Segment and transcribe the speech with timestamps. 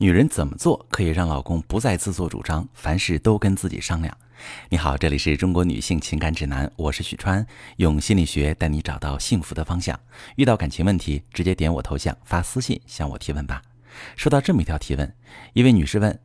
[0.00, 4.16] 女人怎么做可以让老公不再自作主张，凡事都跟自己商量？
[4.68, 7.44] 你好，这里是中国女性情感指南，我是许川，
[7.78, 9.98] 用心理学带你找到幸福的方向。
[10.36, 13.60] 遇到感情问题，直接点我头像发私信向我提问吧。
[14.14, 15.12] 收到这么一条提问，
[15.52, 16.16] 一位女士问：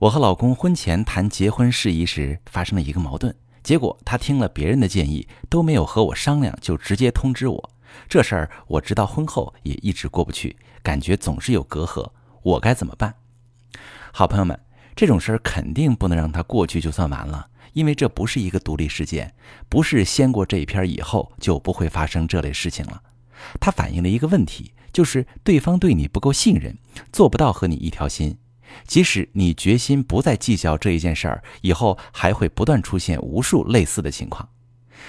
[0.00, 7.70] 我和老公婚前谈结婚事宜时发生了一个矛盾，结果他听了别人的建议，都没有和我商量，就直接通知我。
[8.06, 12.06] 这事儿我直到婚后也一直过不去，感觉总是有隔阂。
[12.44, 13.14] 我该怎么办？
[14.12, 14.60] 好朋友们，
[14.94, 19.34] 这种事儿肯定不能让它过去就算完了，因为这不是一个独立事件，
[19.68, 23.02] 不是先过这一篇以后就不会发生这类事情了。
[23.58, 26.76] 它反映了一个问题，就是对方对你不够信任，
[27.10, 28.36] 做不到和你一条心。
[28.86, 34.48] 即使你决心不再计较这一件事儿，以后还会不断出现无数类似的情况。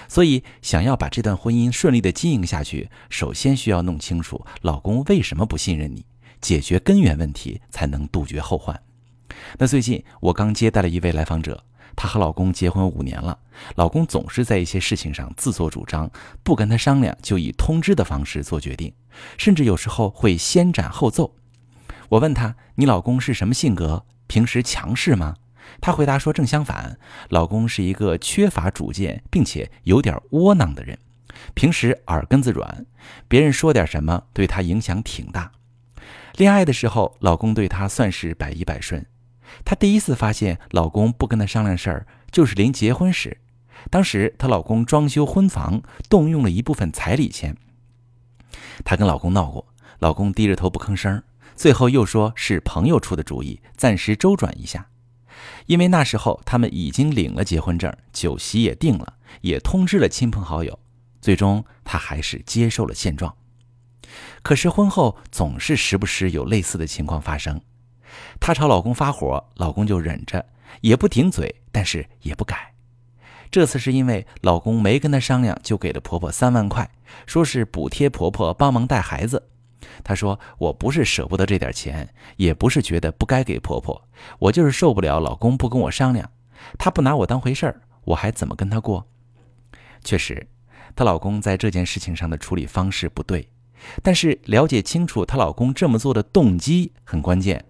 [0.08, 6.06] 所以，想要把这段婚姻顺利的经营下去，首先需要弄清楚老公为什么不信任你。
[6.45, 8.80] 解决根源问题，才能杜绝后患。
[9.58, 11.63] 那最近我刚接待了一位来访者，
[11.95, 13.39] 她和老公结婚五年了，
[13.78, 16.08] 老公总是在一些事情上自作主张，
[16.44, 18.94] 不跟她商量就以通知的方式做决定，
[19.39, 21.33] 甚至有时候会先斩后奏。
[22.09, 24.05] 我问她：“你老公是什么性格？
[24.27, 25.38] 平时强势吗？”
[25.81, 31.00] 她回答说：“正相反，老公是一个缺乏主见并且有点窝囊的人，
[31.55, 32.86] 平时耳根子软，
[33.27, 35.52] 别人说点什么对他影响挺大。”
[36.38, 39.05] 恋爱的时候，老公对她算是百依百顺。
[39.64, 43.38] 她第一次发现老公不跟她商量事儿，就是临结婚时。
[43.89, 47.55] 当时她老公装修婚房，动用了一部分彩礼钱。
[48.83, 49.66] 她跟老公闹过，
[50.00, 51.23] 老公低着头不吭声，
[51.55, 54.89] 最后又说是朋友出的主意，暂时周转一下。
[55.67, 60.77] 因为那时候他们已经领了结婚证，酒席也定了，也通知了亲朋好友。
[61.22, 63.33] 最终，她还是接受了现状。
[64.42, 67.59] 可是婚后总是时不时有类似的情况发生，
[68.39, 70.45] 她朝老公发火，老公就忍着，
[70.81, 72.73] 也不顶嘴，但是也不改。
[73.52, 76.89] 这次是因为老公没跟她商量，就给了婆婆三万块，
[77.26, 79.49] 说是补贴婆婆帮忙带孩子。
[80.04, 84.08] 她说：“我不是舍不得这点钱，也不是觉得不该给婆婆，
[84.39, 86.30] 我就是受不了老公不跟我商量，
[86.77, 89.08] 他不拿我当回事儿，我还怎么跟他过？”
[90.04, 90.48] 确实，
[90.95, 93.48] 她老公在这件事情上的处理方式不对。
[94.02, 97.65] 但是了解清楚她老公这么做的动机很关键，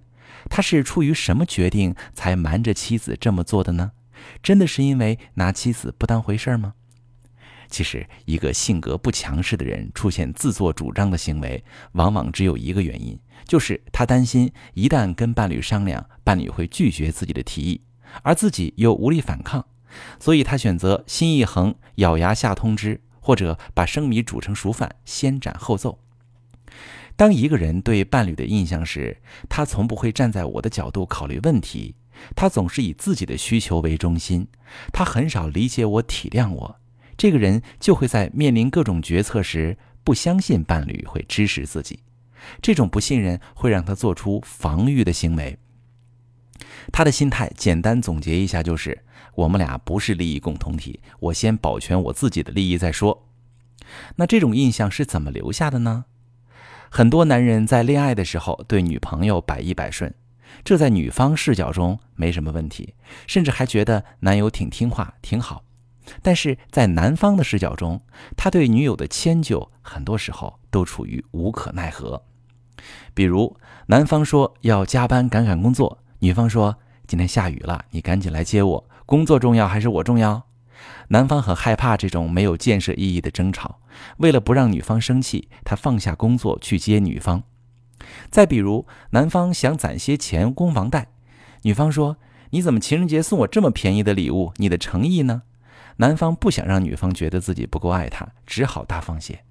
[0.49, 3.91] 他是出于什么决定才瞒着妻子这么做的呢？
[4.41, 6.73] 真的是因为拿妻子不当回事吗？
[7.67, 17.81] 其实，一个性格不强势的人出现自作主张的行为，往往只有一个原因，就是他担心一旦跟伴侣商量，伴侣会拒绝自己的提议，
[18.21, 19.65] 而自己又无力反抗，
[20.19, 25.97] 所以他选择心一横，咬牙下通知，或者把生米煮成熟饭，先斩后奏。
[27.15, 29.17] 当一个人对伴侣的印象是，
[29.49, 31.95] 他从不会站在我的角度考虑问题，
[32.35, 34.47] 他总是以自己的需求为中心，
[34.93, 36.75] 他很少理解我、体谅我，
[37.17, 42.01] 这个人就会在面临各种决策时，不相信伴侣会支持自己。
[42.61, 45.57] 这种不信任会让他做出防御的行为。
[46.93, 49.03] 他的心态简单总结一下就是：
[49.35, 53.27] 我们俩不是利益共同体，我先保全我自己的利益再说。
[54.15, 56.05] 那这种印象是怎么留下的呢？
[56.89, 60.13] 很多男人在恋爱的时候对女朋友百依百顺，
[60.63, 62.93] 这在女方视角中没什么问题，
[63.27, 65.63] 甚至还觉得男友挺听话挺好。
[66.21, 68.01] 但是在男方的视角中，
[68.37, 72.23] 他对女友的迁就很多时候都处于无可奈何。
[73.13, 73.57] 比如，
[73.87, 80.47] 男方说要加班赶赶工作，女方说今天下雨了，你赶紧来接我，工作重要还是我重要？
[81.09, 83.79] 男方很害怕这种没有建设意义的争吵，
[84.17, 87.43] 为了不让女方生气，他放下工作去接女方。
[88.29, 91.07] 再比如，男方想攒些钱供房贷，
[91.61, 92.17] 女方说
[92.51, 94.51] ：“你怎么情人节送我这么便宜的礼物？
[94.57, 95.43] 你的诚意呢？”
[95.97, 99.45] 男方不想让女方觉得自己不够爱他，只好大方些。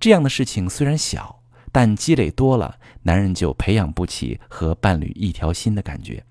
[0.00, 6.24] 这样的事情虽然小，但积累多了，男人就培养不起和伴侣一条心的感觉。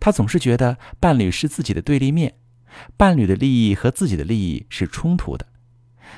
[0.00, 2.34] 他总是觉得伴侣是自己的对立面。
[2.96, 5.46] 伴侣的利益和自己的利益是冲突的，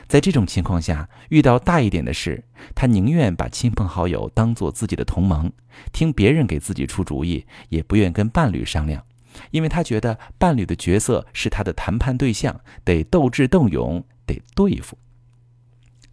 [0.07, 2.45] 在这种情况下，遇到大一点的事，
[2.75, 5.51] 他宁愿把亲朋好友当做自己的同盟，
[5.93, 9.05] 听别人给自己出主意，也不愿跟伴侣商量，
[9.53, 14.99] 因为他觉得伴侣的角色是他的谈判对象，得斗智斗勇，得对付。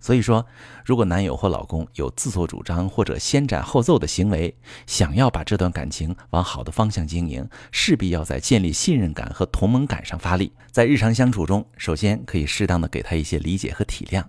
[0.07, 0.45] 所以说，
[0.85, 4.55] 如果男友或老公有自作主张或者先斩后奏的行为，
[4.85, 10.53] 想要把这段感情往好的方向经营，势必要在建立信任感和同盟感上发力。
[10.71, 14.23] 在日常相处中，首先可以适当的给他一些理解和体谅，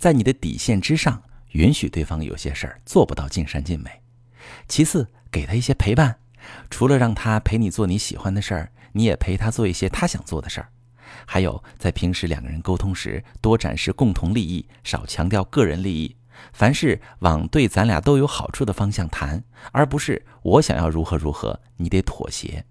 [0.00, 1.22] 在你的底线之上，
[1.52, 3.88] 允许对方有些事儿做不到尽善尽美。
[4.66, 6.16] 其次，给他一些陪伴，
[6.68, 10.70] 除了让他陪你做你喜欢的事儿，你也陪他做一些他想做的事儿。
[11.26, 16.16] 还有，在平时两个人沟通时，多展示共同利益，少强调个人利益。
[16.52, 22.64] 凡事往对咱俩都有好处的方向谈，而不是我想要如何如何，你得妥协。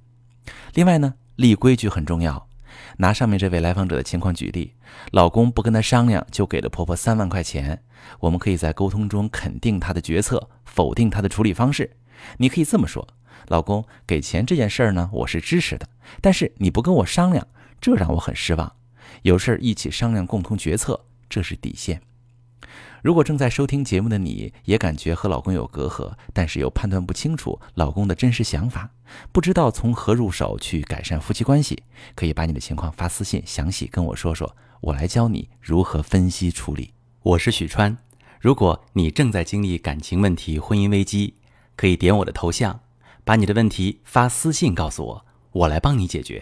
[0.74, 2.50] 另外呢，立规矩很重要。
[2.97, 4.74] 拿上面这位来访者的情况举例，
[5.12, 7.83] 老公不跟她商量就给了婆婆三万块钱，
[8.19, 11.95] 我们可以在沟通中肯定她的决策，否定她的处理方式。
[12.38, 13.07] 你可以这么说：
[13.47, 15.88] 老公给钱这件事儿呢，我是支持的，
[16.19, 17.47] 但是你不跟我商量。
[17.83, 18.77] 这让我很失望。
[19.24, 22.01] 有事儿一起商量，共同决策，这是底线。
[23.01, 28.89] 如果正在收听节目的你也感觉和老公有隔阂，但是又判断不清楚老公的真实想法，
[29.33, 31.83] 不知道从何入手去改善夫妻关系，
[32.15, 36.94] 可以把你的情况发私信，详细跟我说说，我来教你如何分析处理。
[37.21, 37.97] 我是许川。
[38.39, 41.33] 如果你正在经历感情问题、婚姻危机，
[41.75, 42.79] 可以点我的头像，
[43.25, 46.41] 把你的问题发私信告诉我，我来帮你解决。